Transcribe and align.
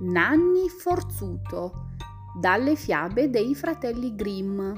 Nanni 0.00 0.68
Forzuto 0.68 1.86
dalle 2.38 2.76
fiabe 2.76 3.30
dei 3.30 3.56
fratelli 3.56 4.14
Grimm. 4.14 4.72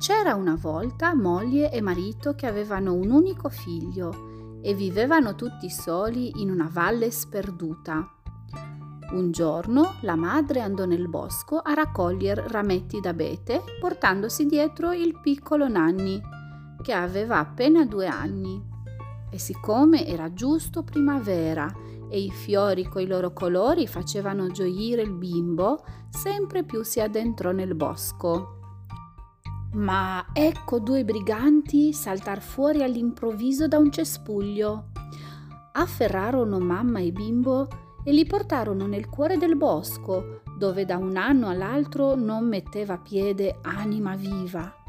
C'era 0.00 0.34
una 0.34 0.56
volta 0.60 1.14
moglie 1.14 1.70
e 1.70 1.80
marito 1.80 2.34
che 2.34 2.48
avevano 2.48 2.92
un 2.94 3.10
unico 3.10 3.48
figlio 3.48 4.58
e 4.62 4.74
vivevano 4.74 5.36
tutti 5.36 5.70
soli 5.70 6.40
in 6.40 6.50
una 6.50 6.68
valle 6.72 7.12
sperduta. 7.12 8.04
Un 9.12 9.30
giorno 9.30 9.94
la 10.00 10.16
madre 10.16 10.60
andò 10.60 10.84
nel 10.84 11.08
bosco 11.08 11.58
a 11.58 11.72
raccogliere 11.72 12.48
rametti 12.48 12.98
d'abete 12.98 13.62
portandosi 13.78 14.46
dietro 14.46 14.90
il 14.90 15.20
piccolo 15.20 15.68
Nanni, 15.68 16.20
che 16.82 16.92
aveva 16.92 17.38
appena 17.38 17.84
due 17.84 18.08
anni. 18.08 18.69
E 19.30 19.38
siccome 19.38 20.06
era 20.06 20.32
giusto 20.32 20.82
primavera 20.82 21.72
e 22.08 22.20
i 22.20 22.30
fiori 22.30 22.84
coi 22.88 23.06
loro 23.06 23.32
colori 23.32 23.86
facevano 23.86 24.48
gioire 24.48 25.02
il 25.02 25.12
bimbo, 25.12 25.84
sempre 26.08 26.64
più 26.64 26.82
si 26.82 27.00
addentrò 27.00 27.52
nel 27.52 27.74
bosco. 27.76 28.58
Ma 29.72 30.26
ecco 30.32 30.80
due 30.80 31.04
briganti 31.04 31.92
saltar 31.92 32.42
fuori 32.42 32.82
all'improvviso 32.82 33.68
da 33.68 33.78
un 33.78 33.92
cespuglio. 33.92 34.86
Afferrarono 35.72 36.58
mamma 36.58 36.98
e 36.98 37.12
bimbo 37.12 37.68
e 38.02 38.12
li 38.12 38.26
portarono 38.26 38.86
nel 38.86 39.08
cuore 39.08 39.36
del 39.36 39.56
bosco, 39.56 40.40
dove 40.58 40.84
da 40.84 40.96
un 40.96 41.16
anno 41.16 41.48
all'altro 41.48 42.16
non 42.16 42.48
metteva 42.48 42.98
piede 42.98 43.58
anima 43.62 44.16
viva. 44.16 44.79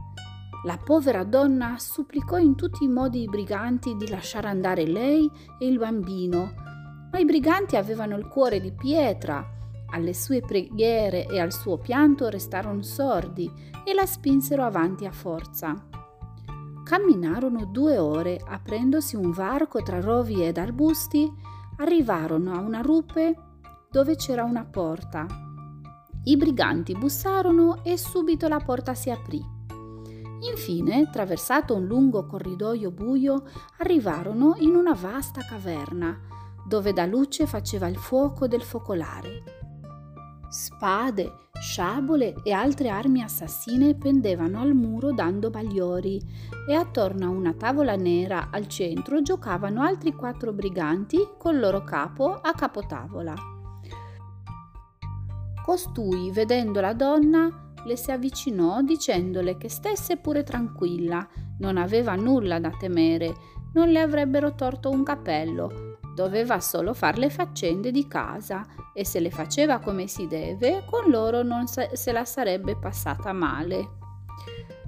La 0.63 0.77
povera 0.77 1.23
donna 1.23 1.77
supplicò 1.79 2.37
in 2.37 2.53
tutti 2.53 2.83
i 2.83 2.87
modi 2.87 3.23
i 3.23 3.27
briganti 3.27 3.95
di 3.95 4.07
lasciare 4.07 4.47
andare 4.47 4.85
lei 4.85 5.27
e 5.57 5.65
il 5.65 5.79
bambino, 5.79 6.53
ma 7.11 7.17
i 7.17 7.25
briganti 7.25 7.77
avevano 7.77 8.15
il 8.15 8.27
cuore 8.27 8.61
di 8.61 8.71
pietra. 8.71 9.43
Alle 9.93 10.13
sue 10.13 10.41
preghiere 10.41 11.25
e 11.25 11.39
al 11.39 11.51
suo 11.51 11.79
pianto 11.79 12.29
restarono 12.29 12.83
sordi 12.83 13.51
e 13.83 13.93
la 13.95 14.05
spinsero 14.05 14.63
avanti 14.63 15.05
a 15.07 15.11
forza. 15.11 15.83
Camminarono 16.83 17.65
due 17.65 17.97
ore, 17.97 18.39
aprendosi 18.45 19.15
un 19.15 19.31
varco 19.31 19.81
tra 19.81 19.99
rovi 19.99 20.43
ed 20.43 20.59
arbusti, 20.59 21.27
arrivarono 21.77 22.53
a 22.53 22.59
una 22.59 22.81
rupe 22.81 23.35
dove 23.89 24.15
c'era 24.15 24.43
una 24.43 24.63
porta. 24.63 25.25
I 26.23 26.37
briganti 26.37 26.95
bussarono 26.95 27.83
e 27.83 27.97
subito 27.97 28.47
la 28.47 28.59
porta 28.59 28.93
si 28.93 29.09
aprì. 29.09 29.50
Infine, 30.49 31.09
traversato 31.11 31.75
un 31.75 31.85
lungo 31.85 32.25
corridoio 32.25 32.89
buio, 32.89 33.43
arrivarono 33.77 34.55
in 34.57 34.75
una 34.75 34.93
vasta 34.93 35.41
caverna, 35.41 36.19
dove 36.67 36.93
da 36.93 37.05
luce 37.05 37.45
faceva 37.45 37.87
il 37.87 37.97
fuoco 37.97 38.47
del 38.47 38.63
focolare. 38.63 39.43
Spade, 40.49 41.31
sciabole 41.59 42.35
e 42.43 42.51
altre 42.51 42.89
armi 42.89 43.21
assassine 43.21 43.95
pendevano 43.95 44.59
al 44.59 44.73
muro 44.73 45.13
dando 45.13 45.51
bagliori 45.51 46.19
e 46.67 46.73
attorno 46.73 47.25
a 47.27 47.29
una 47.29 47.53
tavola 47.53 47.95
nera 47.95 48.49
al 48.51 48.67
centro 48.67 49.21
giocavano 49.21 49.83
altri 49.83 50.13
quattro 50.13 50.51
briganti 50.53 51.19
col 51.37 51.59
loro 51.59 51.83
capo 51.83 52.33
a 52.33 52.51
capotavola. 52.53 53.35
Costui, 55.63 56.31
vedendo 56.31 56.81
la 56.81 56.93
donna, 56.93 57.70
le 57.85 57.95
si 57.97 58.11
avvicinò 58.11 58.81
dicendole 58.81 59.57
che 59.57 59.69
stesse 59.69 60.17
pure 60.17 60.43
tranquilla, 60.43 61.27
non 61.59 61.77
aveva 61.77 62.15
nulla 62.15 62.59
da 62.59 62.71
temere, 62.71 63.33
non 63.73 63.89
le 63.89 63.99
avrebbero 63.99 64.55
torto 64.55 64.89
un 64.89 65.03
capello, 65.03 65.91
Doveva 66.13 66.59
solo 66.59 66.93
fare 66.93 67.19
le 67.19 67.29
faccende 67.29 67.89
di 67.89 68.07
casa 68.07 68.65
e 68.93 69.05
se 69.05 69.19
le 69.19 69.31
faceva 69.31 69.79
come 69.79 70.07
si 70.07 70.27
deve, 70.27 70.83
con 70.85 71.09
loro 71.09 71.41
non 71.41 71.67
se 71.67 72.11
la 72.11 72.25
sarebbe 72.25 72.75
passata 72.75 73.31
male. 73.31 73.99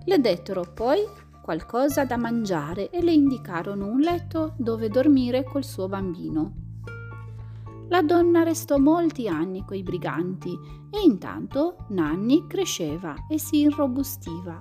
Le 0.05 0.19
dettero 0.19 0.63
poi 0.73 0.99
qualcosa 1.41 2.03
da 2.03 2.17
mangiare 2.17 2.89
e 2.89 3.01
le 3.01 3.13
indicarono 3.13 3.87
un 3.87 3.99
letto 3.99 4.53
dove 4.57 4.89
dormire 4.89 5.43
col 5.43 5.63
suo 5.63 5.87
bambino. 5.87 6.62
La 7.93 8.01
donna 8.01 8.41
restò 8.41 8.79
molti 8.79 9.27
anni 9.27 9.63
coi 9.63 9.83
briganti 9.83 10.57
e 10.89 11.01
intanto 11.05 11.85
Nanni 11.89 12.47
cresceva 12.47 13.13
e 13.29 13.37
si 13.37 13.57
irrobustiva. 13.57 14.59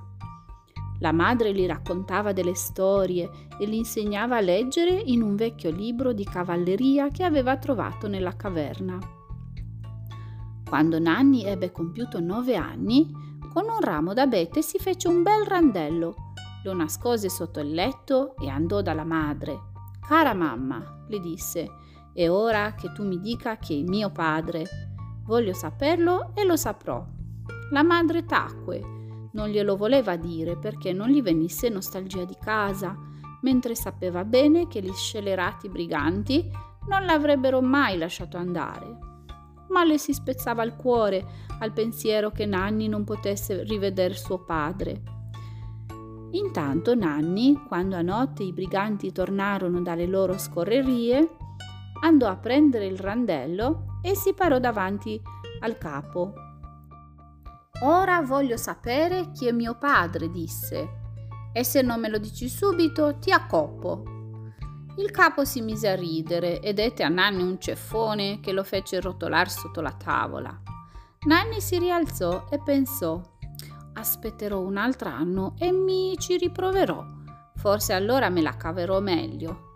La 0.98 1.12
madre 1.12 1.54
gli 1.54 1.64
raccontava 1.64 2.34
delle 2.34 2.54
storie 2.54 3.30
e 3.58 3.66
gli 3.66 3.72
insegnava 3.72 4.36
a 4.36 4.40
leggere 4.40 4.90
in 4.92 5.22
un 5.22 5.34
vecchio 5.34 5.70
libro 5.70 6.12
di 6.12 6.24
cavalleria 6.24 7.08
che 7.08 7.24
aveva 7.24 7.56
trovato 7.56 8.06
nella 8.06 8.36
caverna. 8.36 8.98
Quando 10.68 10.98
Nanni 10.98 11.44
ebbe 11.44 11.72
compiuto 11.72 12.20
nove 12.20 12.54
anni, 12.54 13.10
con 13.50 13.64
un 13.64 13.80
ramo 13.80 14.12
d'abete 14.12 14.60
si 14.60 14.76
fece 14.76 15.08
un 15.08 15.22
bel 15.22 15.46
randello, 15.46 16.14
lo 16.64 16.74
nascose 16.74 17.30
sotto 17.30 17.60
il 17.60 17.72
letto 17.72 18.36
e 18.36 18.50
andò 18.50 18.82
dalla 18.82 19.04
madre. 19.04 19.70
Cara 20.06 20.34
mamma, 20.34 21.06
le 21.08 21.18
disse, 21.18 21.80
è 22.14 22.28
ora 22.28 22.74
che 22.74 22.92
tu 22.92 23.06
mi 23.06 23.18
dica 23.18 23.56
chi 23.56 23.80
è 23.80 23.88
mio 23.88 24.10
padre. 24.10 24.66
Voglio 25.24 25.54
saperlo 25.54 26.32
e 26.34 26.44
lo 26.44 26.56
saprò. 26.56 27.04
La 27.70 27.82
madre 27.82 28.24
tacque 28.24 28.80
non 29.32 29.48
glielo 29.48 29.76
voleva 29.76 30.16
dire 30.16 30.58
perché 30.58 30.92
non 30.92 31.08
gli 31.08 31.22
venisse 31.22 31.70
nostalgia 31.70 32.24
di 32.24 32.36
casa, 32.38 32.94
mentre 33.40 33.74
sapeva 33.74 34.24
bene 34.24 34.68
che 34.68 34.82
gli 34.82 34.92
scelerati 34.92 35.68
briganti 35.68 36.50
non 36.88 37.04
l'avrebbero 37.04 37.62
mai 37.62 37.96
lasciato 37.96 38.36
andare. 38.36 38.98
Ma 39.68 39.84
le 39.84 39.96
si 39.96 40.12
spezzava 40.12 40.62
il 40.64 40.76
cuore 40.76 41.24
al 41.60 41.72
pensiero 41.72 42.30
che 42.30 42.44
Nanni 42.44 42.88
non 42.88 43.04
potesse 43.04 43.62
rivedere 43.62 44.14
suo 44.14 44.44
padre. 44.44 45.02
Intanto 46.32 46.94
Nanni, 46.94 47.62
quando 47.66 47.96
a 47.96 48.02
notte 48.02 48.42
i 48.42 48.52
briganti 48.52 49.12
tornarono 49.12 49.80
dalle 49.80 50.06
loro 50.06 50.36
scorrerie, 50.36 51.36
andò 52.02 52.28
a 52.28 52.36
prendere 52.36 52.86
il 52.86 52.98
randello 52.98 53.98
e 54.02 54.14
si 54.14 54.32
parò 54.34 54.58
davanti 54.58 55.20
al 55.60 55.76
capo 55.78 56.50
Ora 57.84 58.20
voglio 58.22 58.56
sapere 58.56 59.32
chi 59.32 59.48
è 59.48 59.52
mio 59.52 59.76
padre, 59.76 60.30
disse, 60.30 61.00
e 61.52 61.64
se 61.64 61.82
non 61.82 61.98
me 61.98 62.08
lo 62.08 62.18
dici 62.18 62.48
subito 62.48 63.18
ti 63.18 63.32
accoppo. 63.32 64.04
Il 64.98 65.10
capo 65.10 65.44
si 65.44 65.62
mise 65.62 65.88
a 65.88 65.96
ridere 65.96 66.60
e 66.60 66.74
dette 66.74 67.02
a 67.02 67.08
Nanni 67.08 67.42
un 67.42 67.58
ceffone 67.58 68.38
che 68.38 68.52
lo 68.52 68.62
fece 68.62 69.00
rotolare 69.00 69.48
sotto 69.48 69.80
la 69.80 69.90
tavola. 69.92 70.62
Nanni 71.26 71.60
si 71.60 71.78
rialzò 71.78 72.46
e 72.48 72.60
pensò: 72.62 73.20
Aspetterò 73.94 74.60
un 74.60 74.76
altro 74.76 75.08
anno 75.08 75.56
e 75.58 75.72
mi 75.72 76.14
ci 76.18 76.36
riproverò. 76.36 77.04
Forse 77.56 77.94
allora 77.94 78.28
me 78.28 78.42
la 78.42 78.56
caverò 78.56 79.00
meglio. 79.00 79.71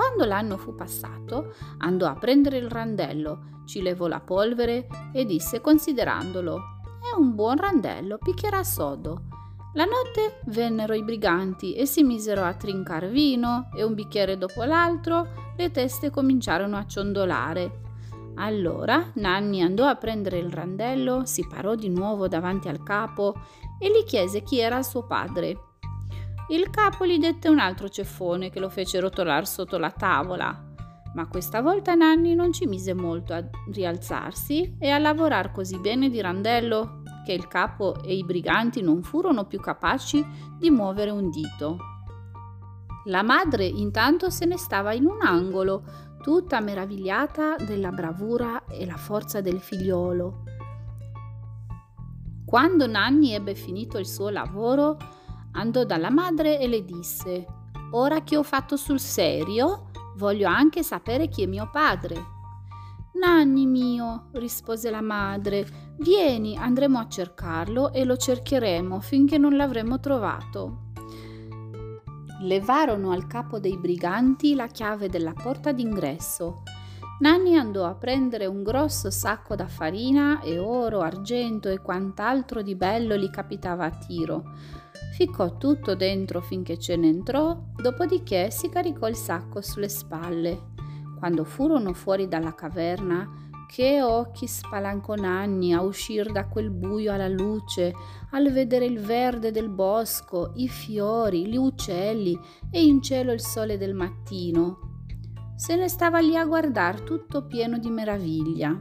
Quando 0.00 0.24
l'anno 0.24 0.56
fu 0.56 0.74
passato, 0.74 1.52
andò 1.80 2.06
a 2.06 2.14
prendere 2.14 2.56
il 2.56 2.70
randello, 2.70 3.60
ci 3.66 3.82
levò 3.82 4.06
la 4.06 4.20
polvere 4.20 4.86
e 5.12 5.26
disse 5.26 5.60
considerandolo 5.60 6.58
è 7.02 7.14
un 7.14 7.34
buon 7.34 7.58
randello, 7.58 8.16
picchierà 8.16 8.64
sodo. 8.64 9.24
La 9.74 9.84
notte 9.84 10.40
vennero 10.46 10.94
i 10.94 11.04
briganti 11.04 11.74
e 11.74 11.84
si 11.84 12.02
misero 12.02 12.44
a 12.44 12.54
trincar 12.54 13.08
vino 13.08 13.68
e 13.76 13.82
un 13.82 13.92
bicchiere 13.92 14.38
dopo 14.38 14.64
l'altro 14.64 15.52
le 15.54 15.70
teste 15.70 16.08
cominciarono 16.08 16.78
a 16.78 16.86
ciondolare. 16.86 17.80
Allora 18.36 19.10
Nanni 19.16 19.60
andò 19.60 19.84
a 19.84 19.96
prendere 19.96 20.38
il 20.38 20.50
randello, 20.50 21.26
si 21.26 21.46
parò 21.46 21.74
di 21.74 21.90
nuovo 21.90 22.26
davanti 22.26 22.68
al 22.68 22.82
capo 22.82 23.34
e 23.78 23.90
gli 23.90 24.02
chiese 24.04 24.42
chi 24.42 24.60
era 24.60 24.82
suo 24.82 25.04
padre. 25.04 25.69
Il 26.50 26.68
capo 26.68 27.06
gli 27.06 27.16
dette 27.16 27.48
un 27.48 27.60
altro 27.60 27.88
ceffone 27.88 28.50
che 28.50 28.58
lo 28.58 28.68
fece 28.68 28.98
rotolare 28.98 29.46
sotto 29.46 29.78
la 29.78 29.92
tavola. 29.92 30.68
Ma 31.14 31.28
questa 31.28 31.62
volta 31.62 31.94
Nanni 31.94 32.34
non 32.34 32.52
ci 32.52 32.66
mise 32.66 32.92
molto 32.92 33.34
a 33.34 33.44
rialzarsi 33.70 34.74
e 34.80 34.90
a 34.90 34.98
lavorar 34.98 35.52
così 35.52 35.78
bene 35.78 36.10
di 36.10 36.20
randello 36.20 37.02
che 37.24 37.32
il 37.34 37.46
capo 37.46 38.02
e 38.02 38.16
i 38.16 38.24
briganti 38.24 38.82
non 38.82 39.02
furono 39.02 39.44
più 39.44 39.60
capaci 39.60 40.26
di 40.58 40.70
muovere 40.70 41.10
un 41.10 41.30
dito. 41.30 41.78
La 43.04 43.22
madre 43.22 43.64
intanto 43.64 44.28
se 44.28 44.44
ne 44.44 44.56
stava 44.56 44.92
in 44.92 45.06
un 45.06 45.22
angolo, 45.22 45.84
tutta 46.20 46.58
meravigliata 46.58 47.54
della 47.64 47.90
bravura 47.90 48.64
e 48.64 48.84
la 48.86 48.96
forza 48.96 49.40
del 49.40 49.60
figliolo. 49.60 50.42
Quando 52.44 52.88
Nanni 52.88 53.34
ebbe 53.34 53.54
finito 53.54 53.98
il 53.98 54.06
suo 54.06 54.30
lavoro, 54.30 54.96
andò 55.52 55.84
dalla 55.84 56.10
madre 56.10 56.58
e 56.58 56.66
le 56.66 56.84
disse: 56.84 57.46
Ora 57.92 58.22
che 58.22 58.36
ho 58.36 58.42
fatto 58.42 58.76
sul 58.76 59.00
serio, 59.00 59.90
Voglio 60.20 60.48
anche 60.48 60.82
sapere 60.82 61.28
chi 61.28 61.42
è 61.42 61.46
mio 61.46 61.70
padre. 61.72 62.38
Nanni 63.14 63.64
mio, 63.64 64.28
rispose 64.32 64.90
la 64.90 65.00
madre, 65.00 65.66
vieni, 65.98 66.58
andremo 66.58 66.98
a 66.98 67.08
cercarlo 67.08 67.90
e 67.90 68.04
lo 68.04 68.18
cercheremo 68.18 69.00
finché 69.00 69.38
non 69.38 69.56
l'avremo 69.56 69.98
trovato. 69.98 70.88
Levarono 72.42 73.12
al 73.12 73.26
capo 73.26 73.58
dei 73.58 73.78
briganti 73.78 74.54
la 74.54 74.66
chiave 74.66 75.08
della 75.08 75.32
porta 75.32 75.72
d'ingresso. 75.72 76.64
Nanni 77.20 77.56
andò 77.56 77.86
a 77.86 77.94
prendere 77.94 78.44
un 78.44 78.62
grosso 78.62 79.10
sacco 79.10 79.54
da 79.54 79.68
farina 79.68 80.40
e 80.40 80.58
oro, 80.58 81.00
argento 81.00 81.70
e 81.70 81.80
quant'altro 81.80 82.60
di 82.60 82.74
bello 82.74 83.16
gli 83.16 83.30
capitava 83.30 83.86
a 83.86 83.90
tiro. 83.90 84.44
Ficcò 85.20 85.58
tutto 85.58 85.94
dentro 85.94 86.40
finché 86.40 86.78
ce 86.78 86.96
ne 86.96 87.08
entrò, 87.08 87.54
dopodiché 87.76 88.50
si 88.50 88.70
caricò 88.70 89.06
il 89.06 89.16
sacco 89.16 89.60
sulle 89.60 89.90
spalle. 89.90 90.68
Quando 91.18 91.44
furono 91.44 91.92
fuori 91.92 92.26
dalla 92.26 92.54
caverna, 92.54 93.28
che 93.68 94.00
occhi 94.00 94.46
spalancò 94.46 95.16
Nanni 95.16 95.74
a 95.74 95.82
uscir 95.82 96.32
da 96.32 96.46
quel 96.46 96.70
buio 96.70 97.12
alla 97.12 97.28
luce, 97.28 97.92
al 98.30 98.50
vedere 98.50 98.86
il 98.86 98.98
verde 98.98 99.50
del 99.50 99.68
bosco, 99.68 100.52
i 100.54 100.68
fiori, 100.68 101.46
gli 101.46 101.56
uccelli 101.56 102.34
e 102.70 102.82
in 102.82 103.02
cielo 103.02 103.32
il 103.32 103.42
sole 103.42 103.76
del 103.76 103.92
mattino 103.92 104.88
se 105.54 105.76
ne 105.76 105.88
stava 105.88 106.20
lì 106.20 106.34
a 106.38 106.46
guardar 106.46 107.02
tutto 107.02 107.44
pieno 107.44 107.76
di 107.76 107.90
meraviglia. 107.90 108.74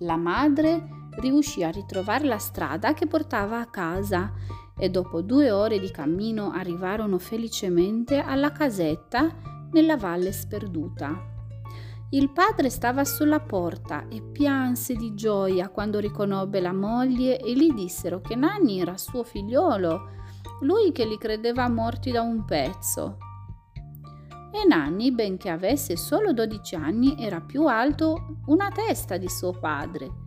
La 0.00 0.16
madre 0.16 1.08
riuscì 1.20 1.64
a 1.64 1.70
ritrovare 1.70 2.26
la 2.26 2.36
strada 2.36 2.92
che 2.92 3.06
portava 3.06 3.60
a 3.60 3.70
casa 3.70 4.30
e 4.76 4.88
dopo 4.90 5.22
due 5.22 5.50
ore 5.50 5.78
di 5.78 5.90
cammino 5.90 6.50
arrivarono 6.52 7.18
felicemente 7.18 8.18
alla 8.18 8.52
casetta 8.52 9.34
nella 9.72 9.96
valle 9.96 10.32
sperduta. 10.32 11.32
Il 12.10 12.30
padre 12.30 12.70
stava 12.70 13.04
sulla 13.04 13.40
porta 13.40 14.06
e 14.08 14.22
pianse 14.22 14.94
di 14.94 15.14
gioia 15.14 15.68
quando 15.68 15.98
riconobbe 15.98 16.60
la 16.60 16.72
moglie 16.72 17.38
e 17.38 17.54
gli 17.54 17.72
dissero 17.72 18.20
che 18.20 18.36
Nanni 18.36 18.80
era 18.80 18.96
suo 18.96 19.24
figliolo, 19.24 20.10
lui 20.60 20.92
che 20.92 21.04
li 21.06 21.18
credeva 21.18 21.68
morti 21.68 22.12
da 22.12 22.22
un 22.22 22.44
pezzo 22.44 23.18
e 24.54 24.64
Nanni, 24.64 25.10
benché 25.10 25.48
avesse 25.48 25.96
solo 25.96 26.32
12 26.32 26.76
anni, 26.76 27.16
era 27.18 27.40
più 27.40 27.66
alto 27.66 28.36
una 28.46 28.70
testa 28.70 29.16
di 29.16 29.28
suo 29.28 29.50
padre. 29.50 30.23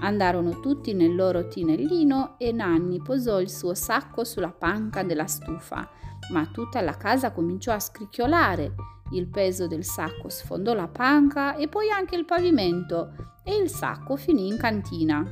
Andarono 0.00 0.60
tutti 0.60 0.94
nel 0.94 1.14
loro 1.14 1.48
tinellino 1.48 2.38
e 2.38 2.52
Nanni 2.52 3.02
posò 3.02 3.40
il 3.40 3.50
suo 3.50 3.74
sacco 3.74 4.24
sulla 4.24 4.50
panca 4.50 5.02
della 5.02 5.26
stufa, 5.26 5.88
ma 6.32 6.46
tutta 6.46 6.80
la 6.80 6.96
casa 6.96 7.32
cominciò 7.32 7.72
a 7.72 7.80
scricchiolare. 7.80 8.74
Il 9.12 9.28
peso 9.28 9.66
del 9.66 9.84
sacco 9.84 10.28
sfondò 10.28 10.72
la 10.72 10.88
panca 10.88 11.56
e 11.56 11.68
poi 11.68 11.90
anche 11.90 12.16
il 12.16 12.24
pavimento 12.24 13.12
e 13.44 13.56
il 13.56 13.68
sacco 13.68 14.16
finì 14.16 14.46
in 14.48 14.56
cantina. 14.56 15.24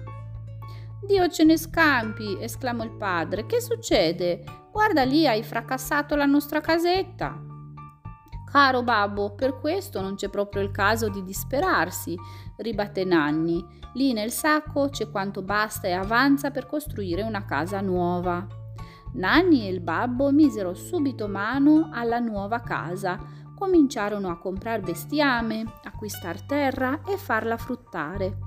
Dio 1.00 1.28
ce 1.28 1.44
ne 1.44 1.56
scampi, 1.56 2.36
esclamò 2.40 2.84
il 2.84 2.92
padre. 2.92 3.46
Che 3.46 3.60
succede? 3.60 4.44
Guarda 4.70 5.04
lì, 5.04 5.26
hai 5.26 5.42
fracassato 5.42 6.16
la 6.16 6.26
nostra 6.26 6.60
casetta. 6.60 7.47
Caro 8.50 8.82
babbo, 8.82 9.34
per 9.34 9.58
questo 9.58 10.00
non 10.00 10.14
c'è 10.14 10.30
proprio 10.30 10.62
il 10.62 10.70
caso 10.70 11.08
di 11.08 11.22
disperarsi, 11.22 12.16
ribatté 12.56 13.04
Nanni. 13.04 13.62
Lì 13.92 14.12
nel 14.12 14.30
sacco 14.30 14.88
c'è 14.88 15.10
quanto 15.10 15.42
basta 15.42 15.86
e 15.86 15.92
avanza 15.92 16.50
per 16.50 16.66
costruire 16.66 17.22
una 17.22 17.44
casa 17.44 17.80
nuova. 17.80 18.46
Nanni 19.14 19.66
e 19.66 19.70
il 19.70 19.80
babbo 19.80 20.30
misero 20.30 20.74
subito 20.74 21.28
mano 21.28 21.90
alla 21.92 22.18
nuova 22.18 22.60
casa. 22.60 23.18
Cominciarono 23.54 24.30
a 24.30 24.38
comprare 24.38 24.80
bestiame, 24.80 25.64
acquistar 25.82 26.40
terra 26.42 27.00
e 27.06 27.16
farla 27.16 27.56
fruttare. 27.56 28.38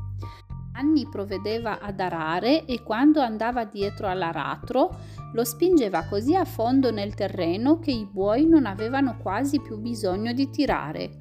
Nanni 0.73 1.07
provvedeva 1.07 1.79
ad 1.79 1.99
arare 1.99 2.65
e 2.65 2.81
quando 2.81 3.19
andava 3.19 3.65
dietro 3.65 4.07
all'aratro 4.07 4.89
lo 5.33 5.43
spingeva 5.43 6.05
così 6.05 6.35
a 6.35 6.45
fondo 6.45 6.91
nel 6.91 7.13
terreno 7.13 7.79
che 7.79 7.91
i 7.91 8.05
buoi 8.05 8.45
non 8.45 8.65
avevano 8.65 9.17
quasi 9.17 9.61
più 9.61 9.77
bisogno 9.77 10.33
di 10.33 10.49
tirare. 10.49 11.17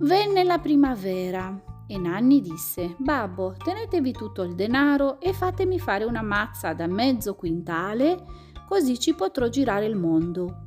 Venne 0.00 0.44
la 0.44 0.58
primavera 0.58 1.60
e 1.86 1.98
Nanni 1.98 2.40
disse: 2.40 2.94
Babbo, 2.98 3.54
tenetevi 3.62 4.12
tutto 4.12 4.42
il 4.42 4.54
denaro 4.54 5.20
e 5.20 5.32
fatemi 5.32 5.78
fare 5.78 6.04
una 6.04 6.22
mazza 6.22 6.72
da 6.72 6.86
mezzo 6.86 7.34
quintale, 7.34 8.24
così 8.66 8.98
ci 8.98 9.14
potrò 9.14 9.48
girare 9.48 9.86
il 9.86 9.96
mondo. 9.96 10.66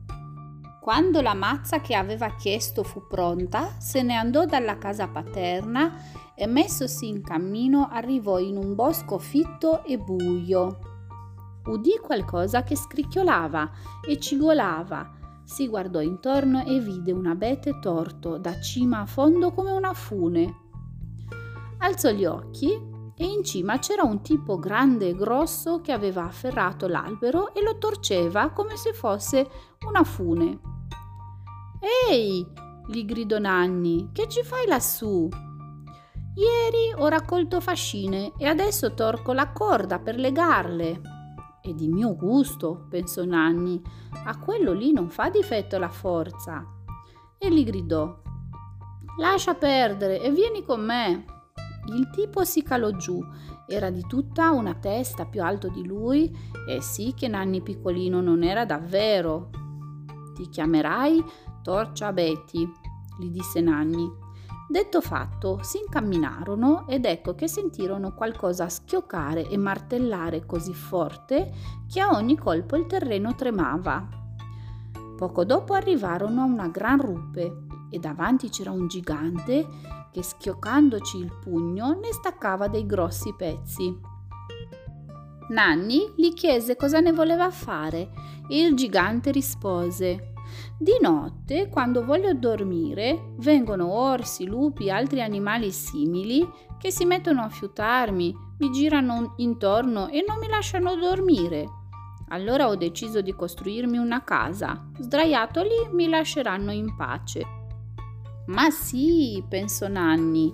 Quando 0.81 1.21
la 1.21 1.35
mazza 1.35 1.79
che 1.79 1.93
aveva 1.93 2.35
chiesto 2.35 2.83
fu 2.83 3.05
pronta, 3.07 3.75
se 3.77 4.01
ne 4.01 4.15
andò 4.15 4.45
dalla 4.45 4.79
casa 4.79 5.07
paterna 5.07 5.93
e 6.35 6.47
messosi 6.47 7.07
in 7.07 7.21
cammino 7.21 7.87
arrivò 7.87 8.39
in 8.39 8.57
un 8.57 8.73
bosco 8.73 9.19
fitto 9.19 9.83
e 9.85 9.99
buio. 9.99 10.90
Udì 11.65 11.99
qualcosa 12.01 12.63
che 12.63 12.75
scricchiolava 12.75 13.69
e 14.07 14.19
cigolava. 14.19 15.19
Si 15.43 15.67
guardò 15.67 16.01
intorno 16.01 16.63
e 16.65 16.79
vide 16.79 17.11
un 17.11 17.27
abete 17.27 17.79
torto 17.79 18.37
da 18.37 18.59
cima 18.59 19.01
a 19.01 19.05
fondo 19.05 19.51
come 19.51 19.71
una 19.71 19.93
fune. 19.93 20.55
Alzò 21.79 22.11
gli 22.11 22.25
occhi 22.25 22.89
e 23.15 23.25
in 23.25 23.43
cima 23.43 23.77
c'era 23.79 24.03
un 24.03 24.21
tipo 24.21 24.57
grande 24.57 25.09
e 25.09 25.15
grosso 25.15 25.81
che 25.81 25.91
aveva 25.91 26.23
afferrato 26.23 26.87
l'albero 26.87 27.53
e 27.53 27.61
lo 27.61 27.77
torceva 27.77 28.49
come 28.51 28.77
se 28.77 28.93
fosse 28.93 29.49
una 29.87 30.03
fune. 30.03 30.59
Ehi! 32.09 32.45
gli 32.87 33.05
gridò 33.05 33.37
Nanni, 33.37 34.09
che 34.11 34.27
ci 34.27 34.43
fai 34.43 34.67
lassù? 34.67 35.29
Ieri 36.35 36.93
ho 36.97 37.07
raccolto 37.07 37.59
fascine 37.59 38.33
e 38.37 38.47
adesso 38.47 38.93
torco 38.93 39.33
la 39.33 39.51
corda 39.51 39.99
per 39.99 40.15
legarle. 40.15 41.20
È 41.61 41.71
di 41.73 41.87
mio 41.87 42.15
gusto, 42.15 42.87
pensò 42.89 43.23
Nanni. 43.23 43.79
A 44.25 44.39
quello 44.39 44.73
lì 44.73 44.91
non 44.91 45.09
fa 45.09 45.29
difetto 45.29 45.77
la 45.77 45.89
forza. 45.89 46.65
E 47.37 47.53
gli 47.53 47.63
gridò: 47.63 48.19
Lascia 49.19 49.53
perdere 49.53 50.19
e 50.21 50.31
vieni 50.31 50.63
con 50.63 50.83
me. 50.83 51.25
Il 51.93 52.09
tipo 52.09 52.43
si 52.43 52.63
calò 52.63 52.89
giù. 52.91 53.23
Era 53.67 53.89
di 53.89 54.03
tutta 54.07 54.49
una 54.51 54.73
testa 54.73 55.25
più 55.25 55.43
alto 55.43 55.69
di 55.69 55.85
lui 55.85 56.35
e 56.67 56.81
sì 56.81 57.13
che 57.15 57.27
Nanni 57.27 57.61
piccolino 57.61 58.21
non 58.21 58.43
era 58.43 58.65
davvero. 58.65 59.49
Ti 60.33 60.49
chiamerai 60.49 61.23
Torcia 61.61 62.11
Betty, 62.11 62.67
gli 63.19 63.29
disse 63.29 63.61
Nanni. 63.61 64.20
Detto 64.71 65.01
fatto, 65.01 65.59
si 65.63 65.79
incamminarono 65.79 66.87
ed 66.87 67.03
ecco 67.03 67.35
che 67.35 67.49
sentirono 67.49 68.13
qualcosa 68.13 68.69
schioccare 68.69 69.49
e 69.49 69.57
martellare 69.57 70.45
così 70.45 70.73
forte 70.73 71.51
che 71.91 71.99
a 71.99 72.11
ogni 72.11 72.37
colpo 72.37 72.77
il 72.77 72.85
terreno 72.85 73.35
tremava. 73.35 74.07
Poco 75.17 75.43
dopo 75.43 75.73
arrivarono 75.73 76.43
a 76.43 76.45
una 76.45 76.69
gran 76.69 77.01
rupe 77.01 77.65
e 77.89 77.99
davanti 77.99 78.47
c'era 78.47 78.71
un 78.71 78.87
gigante 78.87 79.67
che 80.09 80.23
schioccandoci 80.23 81.17
il 81.17 81.37
pugno 81.37 81.91
ne 81.91 82.13
staccava 82.13 82.69
dei 82.69 82.85
grossi 82.85 83.33
pezzi. 83.35 83.93
Nanni 85.49 86.13
gli 86.15 86.31
chiese 86.31 86.77
cosa 86.77 87.01
ne 87.01 87.11
voleva 87.11 87.51
fare 87.51 88.09
e 88.47 88.61
il 88.61 88.73
gigante 88.77 89.31
rispose 89.31 90.30
di 90.77 90.97
notte, 90.99 91.69
quando 91.69 92.03
voglio 92.03 92.33
dormire, 92.33 93.33
vengono 93.37 93.91
orsi, 93.91 94.45
lupi 94.45 94.87
e 94.87 94.91
altri 94.91 95.21
animali 95.21 95.71
simili 95.71 96.47
che 96.79 96.91
si 96.91 97.05
mettono 97.05 97.41
a 97.41 97.49
fiutarmi, 97.49 98.35
mi 98.57 98.71
girano 98.71 99.33
intorno 99.37 100.07
e 100.09 100.25
non 100.27 100.39
mi 100.39 100.47
lasciano 100.47 100.95
dormire. 100.95 101.67
Allora 102.29 102.67
ho 102.67 102.75
deciso 102.75 103.21
di 103.21 103.35
costruirmi 103.35 103.97
una 103.97 104.23
casa. 104.23 104.89
Sdraiato 104.97 105.61
lì 105.61 105.89
mi 105.91 106.07
lasceranno 106.07 106.71
in 106.71 106.95
pace. 106.95 107.45
Ma 108.47 108.69
sì, 108.69 109.43
pensò 109.47 109.87
Nanni, 109.87 110.51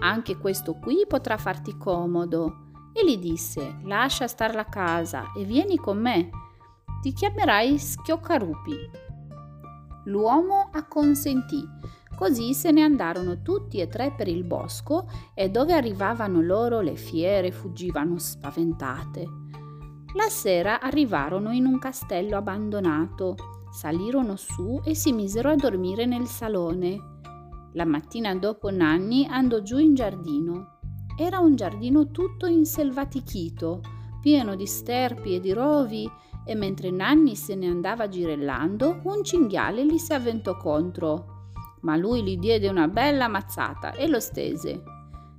anche 0.00 0.36
questo 0.36 0.74
qui 0.74 1.04
potrà 1.08 1.36
farti 1.36 1.76
comodo. 1.78 2.68
E 2.92 3.04
gli 3.04 3.16
disse: 3.16 3.76
Lascia 3.84 4.26
star 4.26 4.54
la 4.54 4.66
casa 4.66 5.32
e 5.36 5.44
vieni 5.44 5.76
con 5.76 5.98
me. 5.98 6.30
Ti 7.00 7.12
chiamerai 7.12 7.78
Schioccarupi 7.78 9.08
L'uomo 10.04 10.68
acconsentì. 10.72 11.66
Così 12.16 12.52
se 12.54 12.70
ne 12.70 12.82
andarono 12.82 13.42
tutti 13.42 13.78
e 13.78 13.88
tre 13.88 14.12
per 14.16 14.28
il 14.28 14.44
bosco 14.44 15.08
e 15.34 15.48
dove 15.48 15.72
arrivavano 15.72 16.40
loro 16.40 16.80
le 16.80 16.96
fiere 16.96 17.50
fuggivano 17.50 18.18
spaventate. 18.18 19.26
La 20.14 20.28
sera 20.28 20.80
arrivarono 20.80 21.52
in 21.52 21.66
un 21.66 21.78
castello 21.78 22.36
abbandonato, 22.36 23.36
salirono 23.70 24.36
su 24.36 24.80
e 24.84 24.94
si 24.94 25.12
misero 25.12 25.50
a 25.50 25.54
dormire 25.54 26.04
nel 26.04 26.26
salone. 26.26 26.98
La 27.74 27.84
mattina 27.84 28.34
dopo 28.34 28.70
Nanni 28.70 29.26
andò 29.26 29.62
giù 29.62 29.78
in 29.78 29.94
giardino. 29.94 30.78
Era 31.16 31.38
un 31.38 31.54
giardino 31.54 32.10
tutto 32.10 32.46
inselvatichito, 32.46 33.80
pieno 34.20 34.56
di 34.56 34.66
sterpi 34.66 35.36
e 35.36 35.40
di 35.40 35.52
rovi 35.52 36.10
e 36.44 36.54
mentre 36.54 36.90
Nanni 36.90 37.36
se 37.36 37.54
ne 37.54 37.68
andava 37.68 38.08
girellando, 38.08 39.00
un 39.04 39.22
cinghiale 39.22 39.84
gli 39.86 39.98
si 39.98 40.12
avventò 40.12 40.56
contro. 40.56 41.38
Ma 41.82 41.96
lui 41.96 42.22
gli 42.22 42.36
diede 42.36 42.68
una 42.68 42.88
bella 42.88 43.28
mazzata 43.28 43.92
e 43.92 44.06
lo 44.08 44.20
stese. 44.20 44.82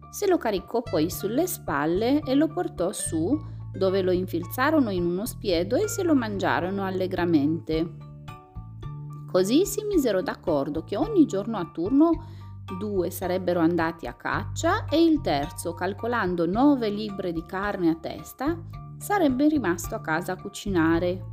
Se 0.10 0.28
lo 0.28 0.38
caricò 0.38 0.82
poi 0.82 1.10
sulle 1.10 1.48
spalle 1.48 2.22
e 2.22 2.36
lo 2.36 2.48
portò 2.48 2.92
su, 2.92 3.40
dove 3.72 4.02
lo 4.02 4.12
infilzarono 4.12 4.90
in 4.90 5.06
uno 5.06 5.26
spiedo 5.26 5.76
e 5.76 5.88
se 5.88 6.04
lo 6.04 6.16
mangiarono 6.16 6.84
allegramente. 6.84 8.10
Così 9.32 9.66
si 9.66 9.84
misero 9.86 10.22
d'accordo 10.22 10.84
che 10.84 10.98
ogni 10.98 11.26
giorno 11.26 11.58
a 11.58 11.70
turno 11.72 12.10
due 12.78 13.10
sarebbero 13.10 13.60
andati 13.60 14.08
a 14.08 14.14
caccia 14.14 14.86
e 14.86 15.02
il 15.02 15.22
terzo, 15.22 15.74
calcolando 15.74 16.46
nove 16.46 16.90
libbre 16.90 17.32
di 17.32 17.46
carne 17.46 17.90
a 17.90 17.96
testa, 17.96 18.58
sarebbe 19.02 19.48
rimasto 19.48 19.96
a 19.96 20.00
casa 20.00 20.34
a 20.34 20.38
cucinare. 20.38 21.26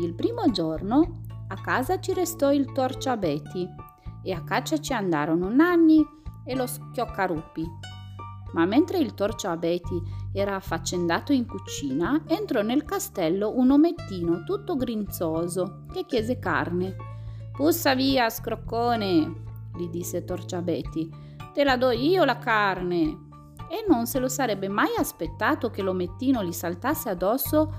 Il 0.00 0.14
primo 0.14 0.50
giorno 0.50 1.22
a 1.48 1.60
casa 1.60 2.00
ci 2.00 2.12
restò 2.12 2.52
il 2.52 2.72
torciabeti 2.72 3.68
e 4.22 4.32
a 4.32 4.42
caccia 4.42 4.78
ci 4.80 4.92
andarono 4.92 5.48
Nanni 5.48 6.04
e 6.44 6.54
lo 6.56 6.66
schioccarupi. 6.66 7.64
Ma 8.52 8.66
mentre 8.66 8.98
il 8.98 9.14
torciabeti 9.14 10.02
era 10.32 10.56
affaccendato 10.56 11.32
in 11.32 11.46
cucina, 11.46 12.24
entrò 12.26 12.62
nel 12.62 12.84
castello 12.84 13.56
un 13.56 13.70
omettino 13.70 14.42
tutto 14.42 14.76
grinzoso 14.76 15.84
che 15.92 16.04
chiese 16.04 16.40
carne. 16.40 16.96
Pussa 17.52 17.94
via, 17.94 18.28
scroccone, 18.28 19.42
gli 19.76 19.88
disse 19.88 20.24
Torciabeti. 20.24 21.08
Te 21.52 21.62
la 21.62 21.76
do 21.76 21.90
io 21.90 22.24
la 22.24 22.38
carne. 22.38 23.28
E 23.70 23.84
non 23.88 24.06
se 24.06 24.18
lo 24.18 24.28
sarebbe 24.28 24.68
mai 24.68 24.96
aspettato 24.98 25.70
che 25.70 25.80
l'omettino 25.80 26.42
gli 26.42 26.52
saltasse 26.52 27.08
addosso 27.08 27.72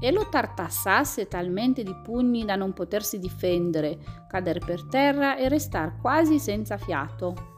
e 0.00 0.10
lo 0.10 0.28
tartassasse 0.28 1.28
talmente 1.28 1.82
di 1.82 1.94
pugni 1.94 2.44
da 2.44 2.56
non 2.56 2.72
potersi 2.72 3.18
difendere, 3.18 3.98
cadere 4.28 4.60
per 4.60 4.84
terra 4.84 5.36
e 5.36 5.48
restar 5.48 6.00
quasi 6.00 6.38
senza 6.38 6.78
fiato. 6.78 7.54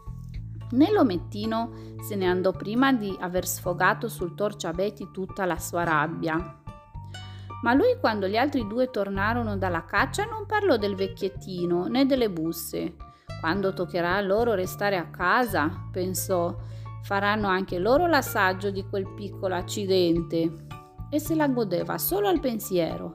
Nell'omettino 0.70 1.94
se 2.00 2.14
ne 2.14 2.26
andò 2.26 2.52
prima 2.52 2.92
di 2.92 3.16
aver 3.20 3.46
sfogato 3.46 4.08
sul 4.08 4.34
torciabeti 4.34 5.10
tutta 5.12 5.44
la 5.44 5.58
sua 5.58 5.84
rabbia. 5.84 6.60
Ma 7.62 7.74
lui 7.74 7.96
quando 7.98 8.28
gli 8.28 8.36
altri 8.36 8.66
due 8.66 8.90
tornarono 8.90 9.56
dalla 9.56 9.84
caccia 9.84 10.24
non 10.24 10.46
parlò 10.46 10.76
del 10.76 10.94
vecchiettino 10.94 11.86
né 11.86 12.06
delle 12.06 12.30
busse. 12.30 12.94
Quando 13.40 13.72
toccherà 13.72 14.16
a 14.16 14.20
loro 14.20 14.54
restare 14.54 14.96
a 14.96 15.10
casa, 15.10 15.88
pensò, 15.90 16.54
faranno 17.02 17.48
anche 17.48 17.78
loro 17.78 18.06
l'assaggio 18.06 18.70
di 18.70 18.84
quel 18.88 19.12
piccolo 19.14 19.54
accidente. 19.54 20.66
E 21.10 21.18
se 21.18 21.34
la 21.34 21.48
godeva 21.48 21.96
solo 21.98 22.28
al 22.28 22.40
pensiero. 22.40 23.14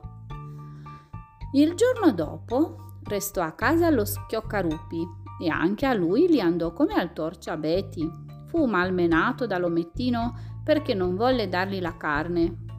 Il 1.53 1.75
giorno 1.75 2.11
dopo 2.11 2.99
restò 3.03 3.43
a 3.43 3.51
casa 3.51 3.89
lo 3.89 4.05
schioccarupi 4.05 5.07
e 5.43 5.49
anche 5.49 5.85
a 5.85 5.93
lui 5.93 6.27
gli 6.29 6.39
andò 6.39 6.73
come 6.73 6.95
al 6.95 7.13
torciabeti. 7.13 8.09
Fu 8.47 8.65
malmenato 8.65 9.45
dall'omettino 9.45 10.33
perché 10.63 10.93
non 10.93 11.15
volle 11.15 11.49
dargli 11.49 11.79
la 11.79 11.95
carne 11.97 12.72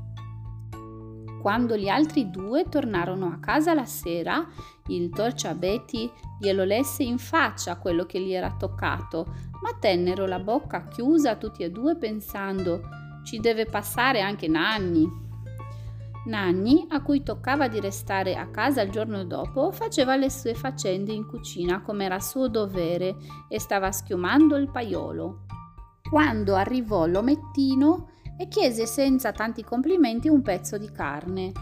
quando 1.45 1.77
gli 1.77 1.89
altri 1.89 2.31
due 2.31 2.71
tornarono 2.71 3.27
a 3.27 3.39
casa 3.39 3.75
la 3.75 3.85
sera, 3.85 4.49
il 4.87 5.11
torciabeti 5.11 6.11
glielo 6.41 6.65
lesse 6.65 7.03
in 7.03 7.19
faccia 7.19 7.77
quello 7.77 8.07
che 8.07 8.19
gli 8.19 8.33
era 8.33 8.57
toccato, 8.59 9.27
ma 9.61 9.77
tennero 9.79 10.25
la 10.25 10.39
bocca 10.39 10.89
chiusa 10.89 11.37
tutti 11.37 11.63
e 11.63 11.71
due 11.71 11.97
pensando 11.97 12.81
ci 13.25 13.41
deve 13.41 13.67
passare 13.67 14.23
anche 14.23 14.49
Nanni. 14.49 15.07
Nanni, 16.25 16.87
a 16.89 17.03
cui 17.03 17.23
toccava 17.23 17.69
di 17.69 17.79
restare 17.79 18.37
a 18.37 18.49
casa 18.49 18.81
il 18.81 18.91
giorno 18.91 19.23
dopo, 19.27 19.71
faceva 19.71 20.17
le 20.17 20.31
sue 20.31 20.55
faccende 20.55 21.13
in 21.13 21.27
cucina 21.27 21.83
come 21.83 22.07
era 22.07 22.21
suo 22.21 22.49
dovere 22.49 23.17
e 23.51 23.61
stava 23.61 23.93
schiumando 23.93 24.57
il 24.57 24.71
paiolo. 24.71 25.41
Quando 26.09 26.55
arrivò 26.55 27.05
l'omettino, 27.05 28.13
e 28.37 28.49
chiese 28.49 28.87
senza 28.87 29.33
tanti 29.33 29.63
complimenti 29.63 30.29
un 30.29 30.43
pezzo 30.43 30.79
di 30.79 30.91
carne. 30.91 31.53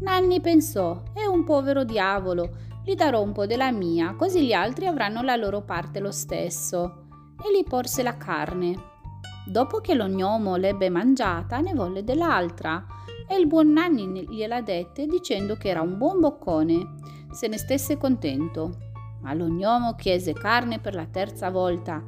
Nanni 0.00 0.40
pensò, 0.40 1.02
è 1.14 1.26
un 1.26 1.44
povero 1.44 1.84
diavolo, 1.84 2.70
gli 2.84 2.94
darò 2.94 3.22
un 3.22 3.32
po' 3.32 3.46
della 3.46 3.70
mia, 3.70 4.14
così 4.16 4.44
gli 4.44 4.52
altri 4.52 4.86
avranno 4.86 5.22
la 5.22 5.36
loro 5.36 5.62
parte 5.62 6.00
lo 6.00 6.10
stesso. 6.10 7.06
E 7.44 7.56
gli 7.56 7.64
porse 7.64 8.02
la 8.02 8.16
carne. 8.16 8.90
Dopo 9.46 9.78
che 9.78 9.94
lo 9.94 10.06
gnomo 10.06 10.56
l'ebbe 10.56 10.88
mangiata, 10.88 11.58
ne 11.58 11.74
volle 11.74 12.02
dell'altra, 12.02 12.84
e 13.28 13.36
il 13.36 13.46
buon 13.46 13.72
Nanni 13.72 14.26
gliela 14.28 14.60
dette 14.60 15.06
dicendo 15.06 15.54
che 15.56 15.68
era 15.68 15.80
un 15.80 15.96
buon 15.96 16.20
boccone, 16.20 16.94
se 17.30 17.46
ne 17.46 17.58
stesse 17.58 17.96
contento. 17.96 18.90
Ma 19.22 19.32
lo 19.34 19.46
gnomo 19.46 19.94
chiese 19.94 20.32
carne 20.32 20.80
per 20.80 20.94
la 20.94 21.06
terza 21.06 21.50
volta. 21.50 22.02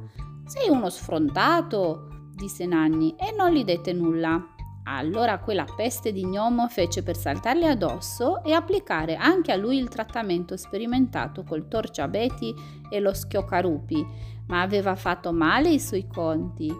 Sei 0.45 0.69
uno 0.69 0.89
sfrontato, 0.89 2.09
disse 2.35 2.65
Nanni 2.65 3.15
e 3.17 3.33
non 3.35 3.51
gli 3.51 3.63
dette 3.63 3.93
nulla. 3.93 4.53
Allora 4.87 5.39
quella 5.39 5.65
peste 5.75 6.11
di 6.11 6.25
gnomo 6.25 6.67
fece 6.67 7.01
per 7.01 7.17
saltargli 7.17 7.63
addosso 7.63 8.43
e 8.43 8.51
applicare 8.51 9.15
anche 9.15 9.51
a 9.51 9.55
lui 9.55 9.77
il 9.77 9.89
trattamento 9.89 10.55
sperimentato 10.57 11.43
col 11.43 11.67
torciabeti 11.67 12.53
e 12.89 12.99
lo 12.99 13.13
schioccarupi, 13.13 14.05
ma 14.47 14.61
aveva 14.61 14.95
fatto 14.95 15.33
male 15.33 15.69
i 15.69 15.79
suoi 15.79 16.05
conti. 16.07 16.71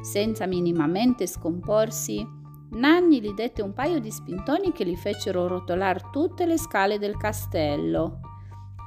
Senza 0.00 0.46
minimamente 0.46 1.26
scomporsi, 1.26 2.24
Nanni 2.70 3.20
gli 3.20 3.32
dette 3.32 3.62
un 3.62 3.72
paio 3.72 3.98
di 3.98 4.10
spintoni 4.10 4.70
che 4.72 4.84
gli 4.84 4.96
fecero 4.96 5.48
rotolare 5.48 6.00
tutte 6.12 6.46
le 6.46 6.58
scale 6.58 6.98
del 6.98 7.16
castello 7.16 8.20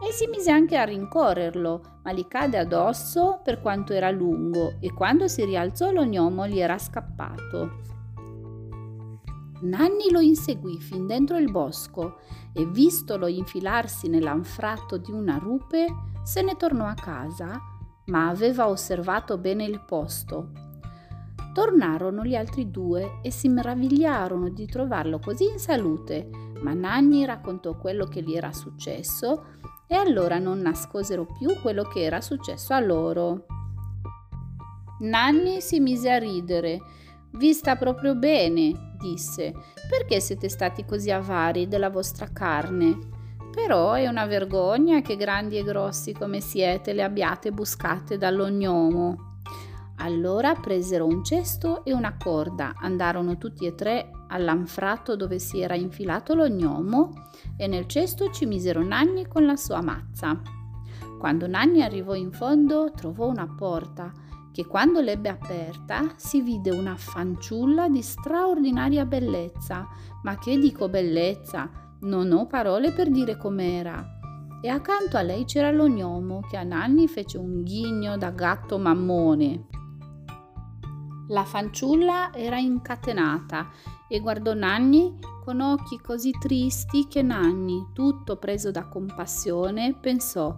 e 0.03 0.11
si 0.11 0.27
mise 0.27 0.49
anche 0.49 0.77
a 0.77 0.83
rincorrerlo, 0.83 1.99
ma 2.03 2.11
gli 2.11 2.25
cade 2.27 2.57
addosso 2.57 3.39
per 3.43 3.61
quanto 3.61 3.93
era 3.93 4.09
lungo 4.09 4.73
e 4.79 4.91
quando 4.91 5.27
si 5.27 5.45
rialzò 5.45 5.91
lo 5.91 6.03
gnomo 6.03 6.47
gli 6.47 6.59
era 6.59 6.77
scappato. 6.77 7.89
Nanni 9.61 10.09
lo 10.09 10.19
inseguì 10.19 10.79
fin 10.79 11.05
dentro 11.05 11.37
il 11.37 11.51
bosco 11.51 12.17
e 12.51 12.65
vistolo 12.65 13.27
infilarsi 13.27 14.09
nell'anfratto 14.09 14.97
di 14.97 15.11
una 15.11 15.37
rupe, 15.37 15.85
se 16.23 16.41
ne 16.41 16.57
tornò 16.57 16.85
a 16.85 16.95
casa, 16.95 17.61
ma 18.05 18.27
aveva 18.27 18.67
osservato 18.67 19.37
bene 19.37 19.65
il 19.65 19.83
posto. 19.85 20.49
Tornarono 21.53 22.23
gli 22.23 22.35
altri 22.35 22.71
due 22.71 23.19
e 23.21 23.29
si 23.29 23.49
meravigliarono 23.49 24.49
di 24.49 24.65
trovarlo 24.65 25.19
così 25.19 25.45
in 25.45 25.59
salute, 25.59 26.27
ma 26.61 26.73
Nanni 26.73 27.23
raccontò 27.25 27.77
quello 27.77 28.05
che 28.05 28.23
gli 28.23 28.33
era 28.33 28.51
successo 28.51 29.59
e 29.91 29.95
allora 29.95 30.39
non 30.39 30.59
nascosero 30.61 31.25
più 31.25 31.59
quello 31.61 31.83
che 31.83 32.01
era 32.01 32.21
successo 32.21 32.73
a 32.73 32.79
loro. 32.79 33.45
Nanni 34.99 35.59
si 35.59 35.81
mise 35.81 36.09
a 36.09 36.17
ridere. 36.17 36.79
Vi 37.31 37.51
sta 37.51 37.75
proprio 37.75 38.15
bene, 38.15 38.95
disse. 38.97 39.53
Perché 39.89 40.21
siete 40.21 40.47
stati 40.47 40.85
così 40.85 41.11
avari 41.11 41.67
della 41.67 41.89
vostra 41.89 42.29
carne? 42.31 42.97
Però 43.53 43.91
è 43.91 44.07
una 44.07 44.25
vergogna 44.27 45.01
che 45.01 45.17
grandi 45.17 45.57
e 45.57 45.63
grossi 45.63 46.13
come 46.13 46.39
siete 46.39 46.93
le 46.93 47.03
abbiate 47.03 47.51
buscate 47.51 48.17
dall'ognomo. 48.17 49.39
Allora 49.97 50.55
presero 50.55 51.05
un 51.05 51.21
cesto 51.21 51.83
e 51.83 51.91
una 51.91 52.15
corda, 52.15 52.75
andarono 52.77 53.37
tutti 53.37 53.65
e 53.65 53.75
tre 53.75 54.09
all'anfratto 54.31 55.15
dove 55.15 55.39
si 55.39 55.59
era 55.59 55.75
infilato 55.75 56.33
lo 56.33 56.47
gnomo 56.47 57.29
e 57.55 57.67
nel 57.67 57.85
cesto 57.87 58.31
ci 58.31 58.45
misero 58.45 58.83
Nanni 58.83 59.27
con 59.27 59.45
la 59.45 59.55
sua 59.55 59.81
mazza. 59.81 60.41
Quando 61.19 61.47
Nanni 61.47 61.83
arrivò 61.83 62.15
in 62.15 62.31
fondo 62.31 62.91
trovò 62.95 63.27
una 63.27 63.47
porta 63.47 64.11
che 64.51 64.65
quando 64.65 64.99
l'ebbe 64.99 65.29
aperta 65.29 66.13
si 66.17 66.41
vide 66.41 66.71
una 66.71 66.95
fanciulla 66.95 67.87
di 67.87 68.01
straordinaria 68.01 69.05
bellezza, 69.05 69.87
ma 70.23 70.37
che 70.37 70.57
dico 70.57 70.89
bellezza, 70.89 71.69
non 72.01 72.31
ho 72.31 72.47
parole 72.47 72.91
per 72.91 73.09
dire 73.09 73.37
com'era. 73.37 74.19
E 74.61 74.67
accanto 74.67 75.17
a 75.17 75.21
lei 75.21 75.45
c'era 75.45 75.71
lo 75.71 75.87
gnomo 75.87 76.41
che 76.49 76.57
a 76.57 76.63
Nanni 76.63 77.07
fece 77.07 77.37
un 77.37 77.63
ghigno 77.63 78.17
da 78.17 78.31
gatto 78.31 78.77
mammone. 78.77 79.67
La 81.31 81.45
fanciulla 81.45 82.33
era 82.33 82.57
incatenata 82.57 83.69
e 84.09 84.19
guardò 84.19 84.53
Nanni 84.53 85.17
con 85.45 85.61
occhi 85.61 85.97
così 86.01 86.31
tristi 86.31 87.07
che 87.07 87.21
Nanni, 87.21 87.87
tutto 87.93 88.35
preso 88.35 88.69
da 88.69 88.87
compassione, 88.87 89.93
pensò 89.93 90.53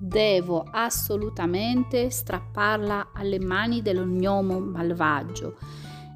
Devo 0.00 0.64
assolutamente 0.70 2.08
strapparla 2.08 3.08
alle 3.12 3.40
mani 3.40 3.82
dello 3.82 4.04
gnomo 4.04 4.60
malvagio 4.60 5.58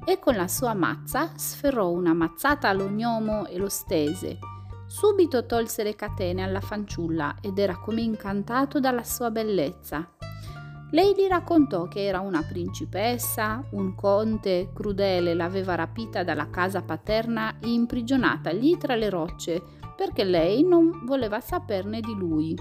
e 0.05 0.19
con 0.19 0.35
la 0.35 0.47
sua 0.47 0.73
mazza 0.73 1.33
sferrò 1.35 1.89
una 1.89 2.13
mazzata 2.13 2.69
allo 2.69 2.87
gnomo 2.87 3.45
e 3.47 3.57
lo 3.57 3.67
stese. 3.67 4.39
Subito 4.87 5.45
tolse 5.45 5.83
le 5.83 5.95
catene 5.95 6.43
alla 6.43 6.61
fanciulla 6.61 7.35
ed 7.41 7.57
era 7.57 7.77
come 7.77 8.01
incantato 8.01 8.79
dalla 8.79 9.03
sua 9.03 9.31
bellezza. 9.31 10.07
Lei 10.93 11.15
gli 11.15 11.25
raccontò 11.27 11.87
che 11.87 12.05
era 12.05 12.19
una 12.19 12.43
principessa, 12.43 13.65
un 13.71 13.95
conte 13.95 14.69
crudele 14.75 15.33
l'aveva 15.33 15.73
rapita 15.73 16.23
dalla 16.23 16.51
casa 16.51 16.83
paterna 16.83 17.57
e 17.59 17.71
imprigionata 17.71 18.51
lì 18.51 18.77
tra 18.77 18.93
le 18.93 19.09
rocce 19.09 19.59
perché 19.97 20.23
lei 20.23 20.63
non 20.63 21.03
voleva 21.05 21.39
saperne 21.39 21.99
di 21.99 22.13
lui. 22.13 22.55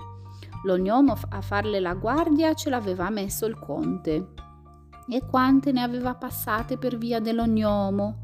Lo 0.65 0.79
gnomo 0.79 1.15
a 1.29 1.43
farle 1.43 1.79
la 1.79 1.93
guardia 1.93 2.55
ce 2.55 2.71
l'aveva 2.71 3.11
messo 3.11 3.45
il 3.45 3.59
conte. 3.59 4.29
E 5.11 5.27
quante 5.29 5.71
ne 5.71 5.83
aveva 5.83 6.15
passate 6.15 6.79
per 6.79 6.97
via 6.97 7.21
dello 7.21 7.45
gnomo. 7.45 8.21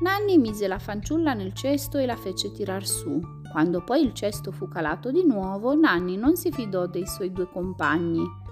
Nanni 0.00 0.38
mise 0.38 0.66
la 0.66 0.80
fanciulla 0.80 1.34
nel 1.34 1.54
cesto 1.54 1.98
e 1.98 2.06
la 2.06 2.16
fece 2.16 2.50
tirar 2.50 2.84
su. 2.84 3.20
Quando 3.52 3.84
poi 3.84 4.02
il 4.02 4.12
cesto 4.12 4.50
fu 4.50 4.66
calato 4.66 5.12
di 5.12 5.24
nuovo, 5.24 5.72
Nanni 5.76 6.16
non 6.16 6.34
si 6.34 6.50
fidò 6.50 6.86
dei 6.86 7.06
suoi 7.06 7.30
due 7.30 7.48
compagni 7.48 8.44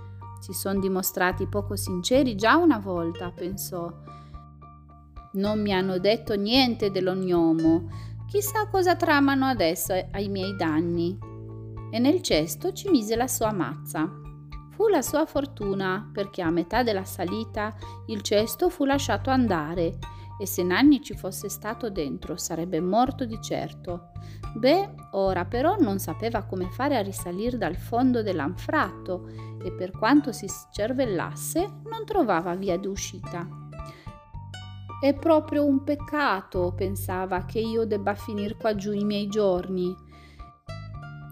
Si 0.45 0.53
sono 0.53 0.79
dimostrati 0.79 1.47
poco 1.47 1.75
sinceri 1.75 2.35
già 2.35 2.57
una 2.57 2.79
volta, 2.79 3.31
pensò. 3.31 3.91
Non 5.33 5.63
mi 5.63 5.73
hanno 5.73 5.97
detto 5.97 6.37
niente 6.37 6.91
dell'ognomo. 6.91 7.89
Chissà 8.27 8.69
cosa 8.69 8.95
tramano 8.95 9.47
adesso 9.47 9.95
ai 9.95 10.29
miei 10.29 10.55
danni. 10.55 11.19
E 11.91 11.99
nel 11.99 12.21
cesto 12.21 12.75
ci 12.75 12.91
mise 12.91 13.17
la 13.17 13.27
sua 13.27 13.53
mazza. 13.53 14.07
Fu 14.73 14.89
la 14.89 15.01
sua 15.01 15.25
fortuna 15.25 16.11
perché 16.13 16.43
a 16.43 16.51
metà 16.51 16.83
della 16.83 17.07
salita 17.07 17.75
il 18.09 18.21
cesto 18.21 18.69
fu 18.69 18.85
lasciato 18.85 19.31
andare 19.31 19.97
e 20.39 20.47
se 20.47 20.63
Nanni 20.63 21.03
ci 21.03 21.15
fosse 21.15 21.49
stato 21.49 21.91
dentro 21.91 22.37
sarebbe 22.37 22.81
morto 22.81 23.25
di 23.25 23.39
certo. 23.41 24.11
Beh, 24.55 24.95
ora 25.13 25.45
però 25.45 25.77
non 25.79 25.99
sapeva 25.99 26.45
come 26.45 26.71
fare 26.71 26.97
a 26.97 27.03
risalire 27.03 27.57
dal 27.57 27.77
fondo 27.77 28.23
dell'anfratto 28.23 29.29
e 29.63 29.73
per 29.73 29.91
quanto 29.91 30.33
si 30.33 30.47
cervellasse 30.73 31.61
non 31.85 32.05
trovava 32.05 32.55
via 32.55 32.77
d'uscita. 32.79 33.47
È 35.01 35.13
proprio 35.13 35.67
un 35.67 35.85
peccato, 35.85 36.73
pensava, 36.75 37.45
che 37.45 37.59
io 37.59 37.85
debba 37.85 38.15
finire 38.15 38.57
qua 38.57 38.75
giù 38.75 38.93
i 38.93 39.05
miei 39.05 39.29
giorni. 39.29 39.95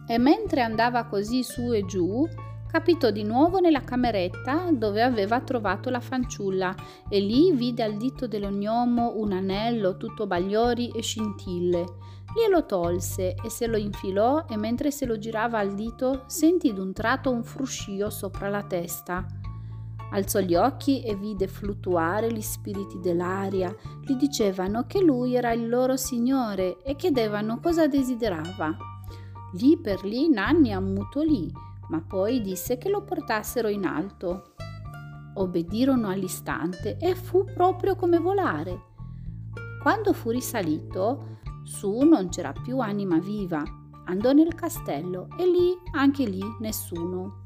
E 0.07 0.19
mentre 0.19 0.61
andava 0.61 1.07
così 1.07 1.43
su 1.43 1.73
e 1.73 1.87
giù, 1.87 2.29
capitò 2.73 3.11
di 3.11 3.23
nuovo 3.23 3.59
nella 3.59 3.83
cameretta 3.83 4.71
dove 4.73 5.03
aveva 5.03 5.43
trovato 5.43 5.91
la 5.91 6.01
fanciulla 6.01 6.75
e 7.07 7.21
lì 7.21 7.53
vide 7.53 7.83
al 7.83 7.99
dito 7.99 8.27
dell'ognomo 8.27 9.13
un 9.17 9.33
anello 9.33 9.99
tutto 9.99 10.27
bagliori 10.27 10.89
e 10.89 11.03
scintille. 11.03 11.85
Glielo 12.35 12.65
tolse 12.65 13.35
e 13.35 13.51
se 13.51 13.67
lo 13.67 13.77
infilò 13.77 14.47
e 14.49 14.57
mentre 14.57 14.91
se 14.91 15.05
lo 15.05 15.19
girava 15.19 15.59
al 15.59 15.75
dito 15.75 16.25
sentì 16.29 16.73
d'un 16.73 16.95
tratto 16.95 17.31
un 17.31 17.45
fruscio 17.45 18.09
sopra 18.09 18.49
la 18.49 18.63
testa. 18.63 19.27
Alzò 20.13 20.41
gli 20.41 20.55
occhi 20.55 21.03
e 21.03 21.15
vide 21.15 21.49
fluttuare 21.49 22.33
gli 22.33 22.41
spiriti 22.41 22.99
dell'aria. 23.01 23.75
Gli 24.03 24.15
dicevano 24.15 24.87
che 24.87 25.03
lui 25.03 25.35
era 25.35 25.53
il 25.53 25.69
loro 25.69 25.99
signore 25.99 26.83
e 26.83 26.97
chiedevano 26.97 27.61
cosa 27.61 27.87
desiderava. 27.87 28.75
Lì 29.59 29.77
per 29.77 30.03
lì 30.05 30.31
Nanni 30.31 30.73
ammutolì 30.73 31.71
ma 31.93 32.01
poi 32.01 32.41
disse 32.41 32.79
che 32.79 32.89
lo 32.89 33.03
portassero 33.03 33.69
in 33.69 33.85
alto. 33.85 34.55
Obbedirono 35.35 36.09
all'istante 36.09 36.97
e 36.97 37.15
fu 37.15 37.45
proprio 37.45 37.97
come 37.97 38.19
volare. 38.19 38.91
Quando 39.83 40.15
fu 40.15 40.31
risalito, 40.31 41.41
su 41.65 42.01
non 42.01 42.31
c'era 42.31 42.53
più 42.53 42.79
anima 42.79 43.19
viva. 43.19 43.63
Andò 44.07 44.33
nel 44.33 44.55
castello 44.55 45.29
e 45.37 45.45
lì, 45.45 45.77
anche 45.93 46.25
lì, 46.25 46.43
nessuno. 46.61 47.45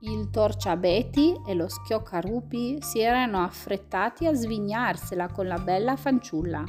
Il 0.00 0.30
torciabeti 0.30 1.42
e 1.46 1.54
lo 1.54 1.68
schioccarupi 1.68 2.78
si 2.80 3.00
erano 3.00 3.42
affrettati 3.42 4.26
a 4.26 4.32
svignarsela 4.32 5.28
con 5.28 5.46
la 5.46 5.58
bella 5.58 5.96
fanciulla. 5.96 6.64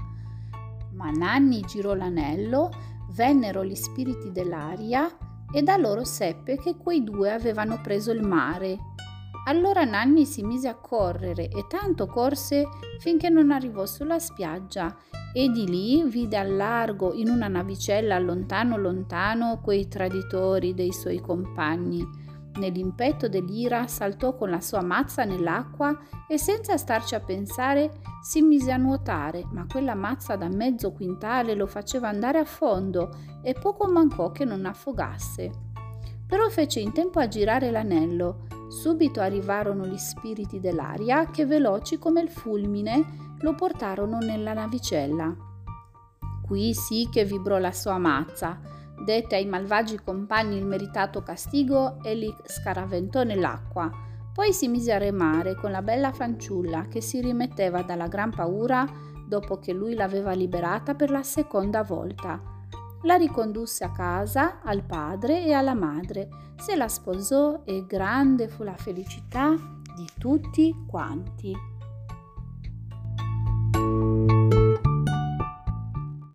Ma 0.91 1.09
Nanni 1.09 1.61
girò 1.61 1.93
l'anello, 1.93 2.69
vennero 3.11 3.63
gli 3.63 3.75
spiriti 3.75 4.31
dell'aria 4.31 5.09
e 5.53 5.61
da 5.61 5.77
loro 5.77 6.03
seppe 6.03 6.57
che 6.57 6.75
quei 6.75 7.03
due 7.03 7.31
avevano 7.31 7.79
preso 7.81 8.11
il 8.11 8.23
mare. 8.23 8.77
Allora 9.45 9.83
Nanni 9.83 10.25
si 10.25 10.41
mise 10.41 10.67
a 10.67 10.75
correre 10.75 11.49
e 11.49 11.65
tanto 11.67 12.07
corse 12.07 12.67
finché 12.99 13.29
non 13.29 13.51
arrivò 13.51 13.85
sulla 13.85 14.17
spiaggia 14.17 14.95
e 15.33 15.49
di 15.49 15.67
lì 15.67 16.03
vide 16.03 16.37
al 16.37 16.55
largo 16.55 17.13
in 17.13 17.29
una 17.29 17.47
navicella 17.47 18.17
lontano 18.19 18.77
lontano 18.77 19.59
quei 19.61 19.87
traditori 19.87 20.73
dei 20.73 20.93
suoi 20.93 21.19
compagni 21.19 22.22
Nell'impetto 22.55 23.27
dell'ira 23.27 23.87
saltò 23.87 24.35
con 24.35 24.49
la 24.49 24.61
sua 24.61 24.81
mazza 24.81 25.23
nell'acqua 25.23 25.97
e 26.27 26.37
senza 26.37 26.77
starci 26.77 27.15
a 27.15 27.19
pensare 27.19 27.99
si 28.21 28.41
mise 28.41 28.71
a 28.71 28.77
nuotare, 28.77 29.45
ma 29.51 29.65
quella 29.67 29.95
mazza 29.95 30.35
da 30.35 30.47
mezzo 30.49 30.91
quintale 30.91 31.55
lo 31.55 31.65
faceva 31.65 32.09
andare 32.09 32.37
a 32.37 32.45
fondo 32.45 33.09
e 33.41 33.53
poco 33.53 33.87
mancò 33.87 34.31
che 34.31 34.45
non 34.45 34.65
affogasse. 34.65 35.51
Però 36.27 36.47
fece 36.49 36.79
in 36.79 36.93
tempo 36.93 37.19
a 37.19 37.27
girare 37.27 37.71
l'anello. 37.71 38.47
Subito 38.69 39.19
arrivarono 39.19 39.85
gli 39.85 39.97
spiriti 39.97 40.59
dell'aria 40.59 41.29
che 41.29 41.45
veloci 41.45 41.97
come 41.97 42.21
il 42.21 42.29
fulmine 42.29 43.35
lo 43.39 43.55
portarono 43.55 44.19
nella 44.19 44.53
navicella. 44.53 45.35
Qui 46.45 46.73
sì 46.73 47.09
che 47.11 47.25
vibrò 47.25 47.57
la 47.57 47.71
sua 47.71 47.97
mazza 47.97 48.59
dette 48.99 49.35
ai 49.35 49.45
malvagi 49.45 49.99
compagni 50.03 50.57
il 50.57 50.65
meritato 50.65 51.21
castigo 51.21 52.01
e 52.03 52.15
li 52.15 52.33
scaraventò 52.45 53.23
nell'acqua. 53.23 53.89
Poi 54.33 54.51
si 54.51 54.67
mise 54.67 54.91
a 54.93 54.97
remare 54.97 55.55
con 55.55 55.71
la 55.71 55.81
bella 55.81 56.11
fanciulla 56.11 56.87
che 56.87 57.01
si 57.01 57.21
rimetteva 57.21 57.81
dalla 57.83 58.07
gran 58.07 58.31
paura 58.31 58.85
dopo 59.27 59.59
che 59.59 59.73
lui 59.73 59.93
l'aveva 59.93 60.33
liberata 60.33 60.95
per 60.95 61.09
la 61.09 61.23
seconda 61.23 61.83
volta. 61.83 62.41
La 63.03 63.15
ricondusse 63.15 63.83
a 63.83 63.91
casa, 63.91 64.61
al 64.61 64.83
padre 64.83 65.43
e 65.43 65.53
alla 65.53 65.73
madre, 65.73 66.29
se 66.55 66.75
la 66.75 66.87
sposò 66.87 67.61
e 67.65 67.85
grande 67.85 68.47
fu 68.47 68.63
la 68.63 68.75
felicità 68.75 69.53
di 69.95 70.07
tutti 70.17 70.73
quanti. 70.87 71.72